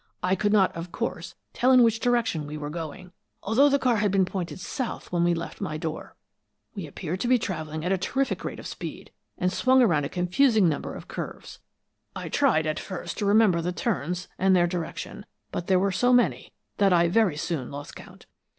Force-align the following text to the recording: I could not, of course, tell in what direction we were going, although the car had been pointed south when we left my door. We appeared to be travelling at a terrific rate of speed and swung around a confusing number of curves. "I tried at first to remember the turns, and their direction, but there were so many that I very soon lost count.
I 0.23 0.33
could 0.33 0.51
not, 0.51 0.75
of 0.75 0.91
course, 0.91 1.35
tell 1.53 1.71
in 1.71 1.83
what 1.83 1.93
direction 2.01 2.47
we 2.47 2.57
were 2.57 2.71
going, 2.71 3.11
although 3.43 3.69
the 3.69 3.77
car 3.77 3.97
had 3.97 4.09
been 4.11 4.25
pointed 4.25 4.59
south 4.59 5.11
when 5.11 5.23
we 5.23 5.35
left 5.35 5.61
my 5.61 5.77
door. 5.77 6.15
We 6.73 6.87
appeared 6.87 7.19
to 7.19 7.27
be 7.27 7.37
travelling 7.37 7.85
at 7.85 7.91
a 7.91 7.99
terrific 7.99 8.43
rate 8.43 8.57
of 8.59 8.65
speed 8.65 9.11
and 9.37 9.53
swung 9.53 9.79
around 9.79 10.05
a 10.05 10.09
confusing 10.09 10.67
number 10.67 10.95
of 10.95 11.07
curves. 11.07 11.59
"I 12.15 12.29
tried 12.29 12.65
at 12.65 12.79
first 12.79 13.19
to 13.19 13.27
remember 13.27 13.61
the 13.61 13.71
turns, 13.71 14.27
and 14.39 14.55
their 14.55 14.65
direction, 14.65 15.23
but 15.51 15.67
there 15.67 15.77
were 15.77 15.91
so 15.91 16.11
many 16.11 16.51
that 16.77 16.91
I 16.91 17.07
very 17.07 17.37
soon 17.37 17.69
lost 17.69 17.95
count. 17.95 18.25